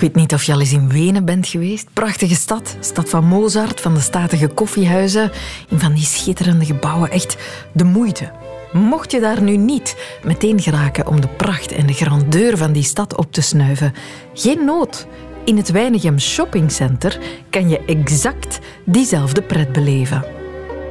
Ik 0.00 0.06
weet 0.06 0.14
niet 0.14 0.34
of 0.34 0.42
je 0.42 0.52
al 0.52 0.60
eens 0.60 0.72
in 0.72 0.88
Wenen 0.88 1.24
bent 1.24 1.46
geweest. 1.46 1.88
Prachtige 1.92 2.34
stad. 2.34 2.76
Stad 2.80 3.08
van 3.08 3.24
Mozart, 3.24 3.80
van 3.80 3.94
de 3.94 4.00
statige 4.00 4.48
koffiehuizen. 4.48 5.30
In 5.68 5.78
van 5.78 5.92
die 5.92 6.04
schitterende 6.04 6.64
gebouwen. 6.64 7.10
Echt 7.10 7.36
de 7.72 7.84
moeite. 7.84 8.32
Mocht 8.72 9.10
je 9.10 9.20
daar 9.20 9.42
nu 9.42 9.56
niet 9.56 9.96
meteen 10.24 10.60
geraken 10.60 11.06
om 11.06 11.20
de 11.20 11.28
pracht 11.28 11.72
en 11.72 11.86
de 11.86 11.92
grandeur 11.92 12.56
van 12.56 12.72
die 12.72 12.82
stad 12.82 13.16
op 13.16 13.32
te 13.32 13.40
snuiven, 13.40 13.92
geen 14.34 14.64
nood. 14.64 15.06
In 15.44 15.56
het 15.56 15.70
Weinigem 15.70 16.18
Shopping 16.18 16.72
Center 16.72 17.18
kan 17.50 17.68
je 17.68 17.84
exact 17.84 18.58
diezelfde 18.84 19.42
pret 19.42 19.72
beleven. 19.72 20.24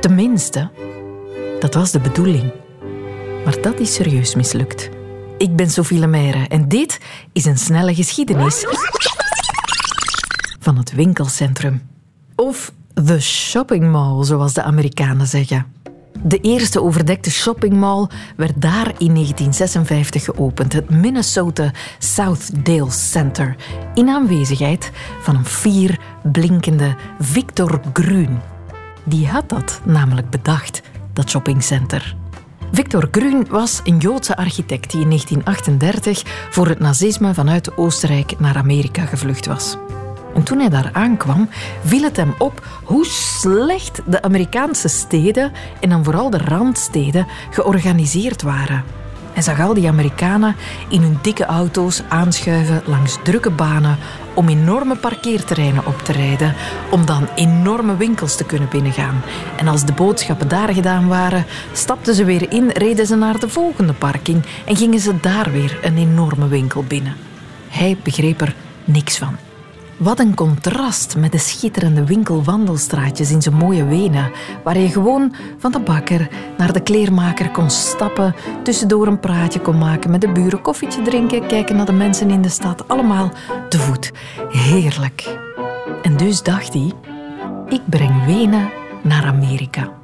Tenminste, 0.00 0.70
dat 1.60 1.74
was 1.74 1.90
de 1.90 2.00
bedoeling. 2.00 2.52
Maar 3.44 3.60
dat 3.60 3.80
is 3.80 3.94
serieus 3.94 4.34
mislukt. 4.34 4.97
Ik 5.38 5.56
ben 5.56 5.70
Sophie 5.70 5.98
Lemaire 5.98 6.48
en 6.48 6.68
dit 6.68 7.00
is 7.32 7.44
een 7.44 7.58
snelle 7.58 7.94
geschiedenis 7.94 8.64
van 10.60 10.76
het 10.76 10.92
winkelcentrum. 10.92 11.82
Of 12.36 12.72
the 13.04 13.20
shopping 13.20 13.90
mall, 13.90 14.24
zoals 14.24 14.52
de 14.52 14.62
Amerikanen 14.62 15.26
zeggen. 15.26 15.66
De 16.22 16.38
eerste 16.40 16.82
overdekte 16.82 17.30
shoppingmall 17.30 18.06
werd 18.36 18.62
daar 18.62 18.86
in 18.86 19.14
1956 19.14 20.24
geopend, 20.24 20.72
het 20.72 20.90
Minnesota 20.90 21.72
Southdale 21.98 22.90
Center, 22.90 23.56
in 23.94 24.08
aanwezigheid 24.08 24.90
van 25.20 25.36
een 25.36 25.46
fier 25.46 25.98
blinkende 26.22 26.96
Victor 27.18 27.80
Gruen. 27.92 28.42
Die 29.04 29.28
had 29.28 29.48
dat 29.48 29.80
namelijk 29.84 30.30
bedacht, 30.30 30.82
dat 31.12 31.30
shoppingcenter. 31.30 32.16
Victor 32.72 33.08
Grün 33.10 33.46
was 33.50 33.80
een 33.84 33.98
Joodse 33.98 34.36
architect 34.36 34.90
die 34.90 35.00
in 35.00 35.08
1938 35.08 36.22
voor 36.50 36.68
het 36.68 36.78
nazisme 36.78 37.34
vanuit 37.34 37.76
Oostenrijk 37.76 38.38
naar 38.38 38.56
Amerika 38.56 39.04
gevlucht 39.04 39.46
was. 39.46 39.76
En 40.34 40.42
toen 40.42 40.58
hij 40.58 40.68
daar 40.68 40.90
aankwam, 40.92 41.48
viel 41.84 42.02
het 42.02 42.16
hem 42.16 42.34
op 42.38 42.66
hoe 42.84 43.04
slecht 43.06 44.00
de 44.06 44.22
Amerikaanse 44.22 44.88
steden, 44.88 45.52
en 45.80 45.88
dan 45.88 46.04
vooral 46.04 46.30
de 46.30 46.38
randsteden, 46.38 47.26
georganiseerd 47.50 48.42
waren. 48.42 48.84
Hij 49.38 49.46
zag 49.46 49.60
al 49.60 49.74
die 49.74 49.88
Amerikanen 49.88 50.56
in 50.88 51.02
hun 51.02 51.18
dikke 51.22 51.44
auto's 51.44 52.02
aanschuiven 52.08 52.82
langs 52.86 53.18
drukke 53.22 53.50
banen 53.50 53.98
om 54.34 54.48
enorme 54.48 54.96
parkeerterreinen 54.96 55.86
op 55.86 55.98
te 56.02 56.12
rijden, 56.12 56.54
om 56.90 57.06
dan 57.06 57.28
enorme 57.34 57.96
winkels 57.96 58.36
te 58.36 58.44
kunnen 58.44 58.68
binnengaan. 58.68 59.22
En 59.56 59.68
als 59.68 59.84
de 59.84 59.92
boodschappen 59.92 60.48
daar 60.48 60.74
gedaan 60.74 61.08
waren, 61.08 61.44
stapten 61.72 62.14
ze 62.14 62.24
weer 62.24 62.52
in, 62.52 62.70
reden 62.70 63.06
ze 63.06 63.16
naar 63.16 63.38
de 63.38 63.48
volgende 63.48 63.92
parking 63.92 64.44
en 64.66 64.76
gingen 64.76 65.00
ze 65.00 65.20
daar 65.20 65.52
weer 65.52 65.78
een 65.82 65.96
enorme 65.96 66.48
winkel 66.48 66.84
binnen. 66.84 67.16
Hij 67.68 67.96
begreep 68.02 68.40
er 68.40 68.54
niks 68.84 69.18
van. 69.18 69.36
Wat 69.98 70.18
een 70.18 70.34
contrast 70.34 71.16
met 71.16 71.32
de 71.32 71.38
schitterende 71.38 72.04
winkelwandelstraatjes 72.04 73.30
in 73.30 73.42
zijn 73.42 73.54
mooie 73.54 73.84
Wenen, 73.84 74.30
waar 74.64 74.78
je 74.78 74.88
gewoon 74.88 75.34
van 75.58 75.72
de 75.72 75.80
bakker 75.80 76.28
naar 76.56 76.72
de 76.72 76.80
kleermaker 76.80 77.50
kon 77.50 77.70
stappen, 77.70 78.34
tussendoor 78.62 79.06
een 79.06 79.20
praatje 79.20 79.60
kon 79.60 79.78
maken 79.78 80.10
met 80.10 80.20
de 80.20 80.32
buren, 80.32 80.62
koffietje 80.62 81.02
drinken, 81.02 81.46
kijken 81.46 81.76
naar 81.76 81.86
de 81.86 81.92
mensen 81.92 82.30
in 82.30 82.42
de 82.42 82.48
stad, 82.48 82.88
allemaal 82.88 83.30
te 83.68 83.78
voet. 83.78 84.12
Heerlijk. 84.48 85.38
En 86.02 86.16
dus 86.16 86.42
dacht 86.42 86.72
hij, 86.72 86.92
ik 87.68 87.80
breng 87.84 88.24
Wenen 88.24 88.70
naar 89.02 89.24
Amerika. 89.24 89.97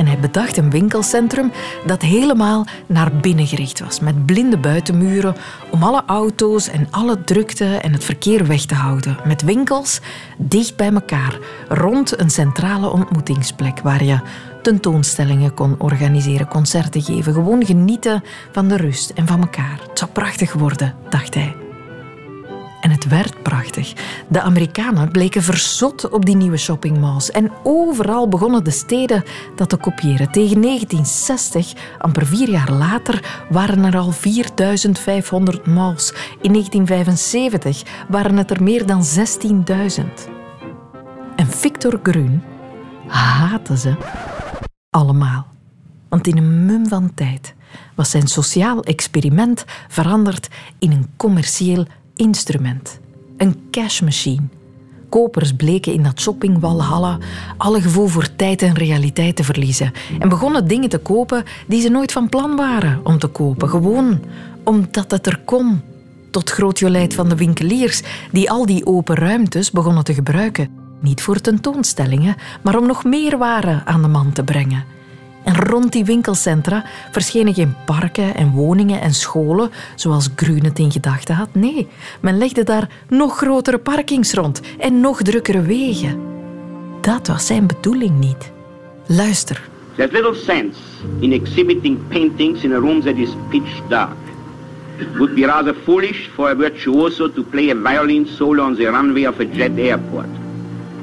En 0.00 0.06
hij 0.06 0.18
bedacht 0.18 0.56
een 0.56 0.70
winkelcentrum 0.70 1.52
dat 1.86 2.02
helemaal 2.02 2.66
naar 2.86 3.12
binnen 3.12 3.46
gericht 3.46 3.80
was, 3.80 4.00
met 4.00 4.26
blinde 4.26 4.58
buitenmuren 4.58 5.34
om 5.70 5.82
alle 5.82 6.02
auto's 6.06 6.68
en 6.68 6.88
alle 6.90 7.24
drukte 7.24 7.64
en 7.64 7.92
het 7.92 8.04
verkeer 8.04 8.46
weg 8.46 8.64
te 8.64 8.74
houden. 8.74 9.16
Met 9.24 9.42
winkels 9.42 10.00
dicht 10.38 10.76
bij 10.76 10.92
elkaar, 10.92 11.38
rond 11.68 12.20
een 12.20 12.30
centrale 12.30 12.90
ontmoetingsplek 12.90 13.80
waar 13.80 14.04
je 14.04 14.18
tentoonstellingen 14.62 15.54
kon 15.54 15.74
organiseren, 15.78 16.48
concerten 16.48 17.02
geven, 17.02 17.32
gewoon 17.32 17.64
genieten 17.64 18.22
van 18.52 18.68
de 18.68 18.76
rust 18.76 19.10
en 19.10 19.26
van 19.26 19.40
elkaar. 19.40 19.80
Het 19.88 19.98
zou 19.98 20.10
prachtig 20.10 20.52
worden, 20.52 20.94
dacht 21.08 21.34
hij. 21.34 21.69
En 22.90 22.96
het 22.96 23.08
werd 23.08 23.42
prachtig. 23.42 23.92
De 24.28 24.40
Amerikanen 24.40 25.10
bleken 25.10 25.42
verzot 25.42 26.08
op 26.08 26.24
die 26.24 26.36
nieuwe 26.36 26.56
shoppingmalls. 26.56 27.30
En 27.30 27.50
overal 27.62 28.28
begonnen 28.28 28.64
de 28.64 28.70
steden 28.70 29.24
dat 29.56 29.68
te 29.68 29.76
kopiëren. 29.76 30.30
Tegen 30.30 30.62
1960, 30.62 31.72
amper 31.98 32.26
vier 32.26 32.50
jaar 32.50 32.72
later, 32.72 33.44
waren 33.50 33.84
er 33.84 33.98
al 33.98 34.12
4500 34.12 35.66
malls. 35.66 36.12
In 36.40 36.52
1975 36.52 37.82
waren 38.08 38.36
het 38.36 38.50
er 38.50 38.62
meer 38.62 38.86
dan 38.86 39.04
16.000. 39.04 40.04
En 41.36 41.46
Victor 41.46 42.00
Grun 42.02 42.42
haatte 43.06 43.76
ze 43.76 43.96
allemaal. 44.90 45.46
Want 46.08 46.26
in 46.26 46.36
een 46.36 46.66
mum 46.66 46.88
van 46.88 47.14
tijd 47.14 47.54
was 47.94 48.10
zijn 48.10 48.26
sociaal 48.26 48.82
experiment 48.82 49.64
veranderd 49.88 50.48
in 50.78 50.92
een 50.92 51.10
commercieel 51.16 51.86
instrument. 52.20 53.00
Een 53.36 53.56
cashmachine. 53.70 54.42
Kopers 55.08 55.52
bleken 55.52 55.92
in 55.92 56.02
dat 56.02 56.20
shoppingwalhalla 56.20 57.18
alle 57.56 57.80
gevoel 57.80 58.06
voor 58.06 58.36
tijd 58.36 58.62
en 58.62 58.74
realiteit 58.74 59.36
te 59.36 59.44
verliezen 59.44 59.92
en 60.18 60.28
begonnen 60.28 60.68
dingen 60.68 60.88
te 60.88 60.98
kopen 60.98 61.44
die 61.66 61.80
ze 61.80 61.88
nooit 61.88 62.12
van 62.12 62.28
plan 62.28 62.56
waren 62.56 63.00
om 63.04 63.18
te 63.18 63.26
kopen. 63.26 63.68
Gewoon 63.68 64.20
omdat 64.64 65.10
het 65.10 65.26
er 65.26 65.40
kon. 65.44 65.80
Tot 66.30 66.50
groot 66.50 66.78
jolijt 66.78 67.14
van 67.14 67.28
de 67.28 67.36
winkeliers 67.36 68.02
die 68.32 68.50
al 68.50 68.66
die 68.66 68.86
open 68.86 69.16
ruimtes 69.16 69.70
begonnen 69.70 70.04
te 70.04 70.14
gebruiken. 70.14 70.68
Niet 71.00 71.22
voor 71.22 71.40
tentoonstellingen, 71.40 72.36
maar 72.62 72.78
om 72.78 72.86
nog 72.86 73.04
meer 73.04 73.38
waren 73.38 73.86
aan 73.86 74.02
de 74.02 74.08
man 74.08 74.32
te 74.32 74.44
brengen. 74.44 74.84
En 75.44 75.56
rond 75.56 75.92
die 75.92 76.04
winkelcentra 76.04 76.84
verschenen 77.10 77.54
geen 77.54 77.74
parken 77.84 78.34
en 78.34 78.50
woningen 78.50 79.00
en 79.00 79.14
scholen, 79.14 79.70
zoals 79.94 80.28
Grun 80.36 80.64
het 80.64 80.78
in 80.78 80.92
gedachten 80.92 81.34
had. 81.34 81.48
Nee, 81.52 81.88
men 82.20 82.38
legde 82.38 82.62
daar 82.62 82.88
nog 83.08 83.36
grotere 83.36 83.78
parkings 83.78 84.32
rond 84.32 84.60
en 84.78 85.00
nog 85.00 85.22
drukkere 85.22 85.62
wegen. 85.62 86.20
Dat 87.00 87.26
was 87.26 87.46
zijn 87.46 87.66
bedoeling 87.66 88.18
niet. 88.18 88.52
Luister. 89.06 89.68
There's 89.96 90.12
little 90.12 90.34
sense 90.34 90.78
in 91.20 91.32
exhibiting 91.32 91.98
paintings 92.08 92.62
in 92.62 92.72
a 92.72 92.78
room 92.78 93.00
that 93.00 93.16
is 93.16 93.30
pitch 93.50 93.82
dark. 93.88 94.16
It 94.98 95.16
would 95.16 95.34
be 95.34 95.46
rather 95.46 95.74
foolish 95.84 96.28
for 96.34 96.50
a 96.50 96.54
virtuoso 96.54 97.32
to 97.32 97.42
play 97.42 97.70
a 97.70 97.74
violin 97.74 98.26
solo 98.26 98.64
on 98.64 98.74
the 98.76 98.90
runway 98.90 99.24
of 99.24 99.40
a 99.40 99.44
jet 99.44 99.78
airport. 99.78 100.28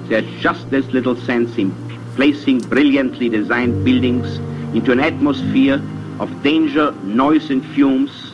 There's 0.07 0.41
just 0.41 0.73
as 0.73 0.85
little 0.91 1.15
sense 1.15 1.61
in 1.61 1.73
placing 2.17 2.67
brilliantly 2.67 3.29
designed 3.29 3.83
buildings 3.83 4.39
into 4.73 4.91
an 4.91 4.99
atmosphere 4.99 5.79
of 6.19 6.29
danger, 6.41 6.93
noise 7.03 7.53
and 7.53 7.63
fumes 7.75 8.27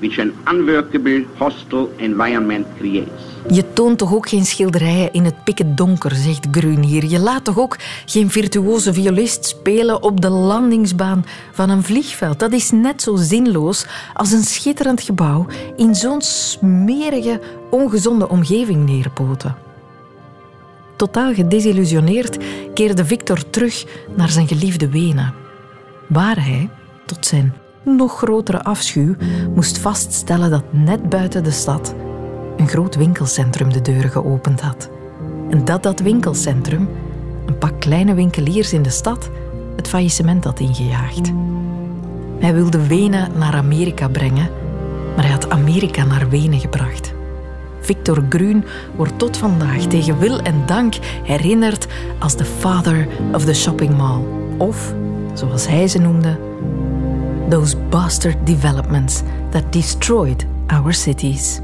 which 0.00 0.18
an 0.18 0.32
unworkable, 0.46 1.24
hostile 1.38 1.88
environment 1.96 2.66
creates. 2.78 3.28
Je 3.48 3.72
toont 3.72 3.98
toch 3.98 4.14
ook 4.14 4.28
geen 4.28 4.44
schilderijen 4.44 5.12
in 5.12 5.24
het 5.24 5.44
pikken 5.44 5.74
donker, 5.74 6.14
zegt 6.14 6.46
Grun 6.50 6.82
hier. 6.82 7.04
Je 7.04 7.18
laat 7.18 7.44
toch 7.44 7.58
ook 7.58 7.76
geen 8.06 8.30
virtuoze 8.30 8.92
violist 8.92 9.44
spelen 9.44 10.02
op 10.02 10.20
de 10.20 10.28
landingsbaan 10.28 11.24
van 11.52 11.70
een 11.70 11.82
vliegveld. 11.82 12.38
Dat 12.38 12.52
is 12.52 12.70
net 12.70 13.02
zo 13.02 13.16
zinloos 13.16 13.86
als 14.14 14.32
een 14.32 14.42
schitterend 14.42 15.00
gebouw 15.00 15.46
in 15.76 15.94
zo'n 15.94 16.22
smerige, 16.22 17.40
ongezonde 17.70 18.28
omgeving 18.28 18.86
neerpoten. 18.86 19.56
Totaal 20.96 21.34
gedesillusioneerd 21.34 22.36
keerde 22.86 23.04
Victor 23.04 23.50
terug 23.50 23.86
naar 24.16 24.28
zijn 24.28 24.48
geliefde 24.48 24.88
Wenen, 24.88 25.34
waar 26.08 26.44
hij, 26.44 26.70
tot 27.06 27.26
zijn 27.26 27.54
nog 27.84 28.18
grotere 28.18 28.62
afschuw, 28.64 29.14
moest 29.54 29.78
vaststellen 29.78 30.50
dat 30.50 30.64
net 30.70 31.08
buiten 31.08 31.44
de 31.44 31.50
stad 31.50 31.94
een 32.56 32.68
groot 32.68 32.96
winkelcentrum 32.96 33.72
de 33.72 33.80
deuren 33.80 34.10
geopend 34.10 34.60
had. 34.60 34.90
En 35.50 35.64
dat 35.64 35.82
dat 35.82 36.00
winkelcentrum, 36.00 36.88
een 37.46 37.58
pak 37.58 37.80
kleine 37.80 38.14
winkeliers 38.14 38.72
in 38.72 38.82
de 38.82 38.90
stad, 38.90 39.30
het 39.76 39.88
faillissement 39.88 40.44
had 40.44 40.60
ingejaagd. 40.60 41.32
Hij 42.38 42.54
wilde 42.54 42.86
Wenen 42.86 43.38
naar 43.38 43.54
Amerika 43.54 44.08
brengen, 44.08 44.50
maar 45.14 45.24
hij 45.24 45.32
had 45.32 45.50
Amerika 45.50 46.04
naar 46.04 46.28
Wenen 46.28 46.60
gebracht. 46.60 47.12
Victor 47.80 48.24
Grun 48.28 48.64
wordt 48.96 49.18
tot 49.18 49.36
vandaag 49.36 49.82
tegen 49.82 50.18
wil 50.18 50.40
en 50.40 50.62
dank 50.66 50.94
herinnerd 51.22 51.86
als 52.18 52.36
de 52.36 52.44
father 52.44 53.08
of 53.32 53.44
the 53.44 53.54
shopping 53.54 53.96
mall. 53.96 54.20
Of, 54.56 54.94
zoals 55.34 55.66
hij 55.66 55.88
ze 55.88 55.98
noemde, 55.98 56.38
those 57.48 57.76
bastard 57.76 58.46
developments 58.46 59.22
that 59.50 59.72
destroyed 59.72 60.46
our 60.66 60.94
cities. 60.94 61.60